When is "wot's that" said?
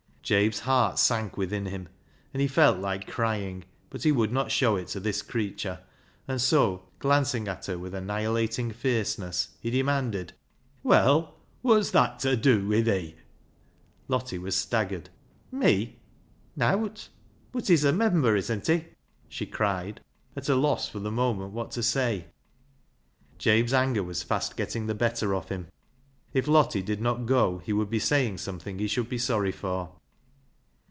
11.61-12.19